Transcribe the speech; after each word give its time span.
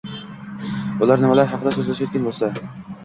Ular 1.07 1.21
nimalar 1.23 1.53
haqida 1.53 1.75
so’zlashayotgan 1.77 2.27
bo’lsa? 2.31 2.51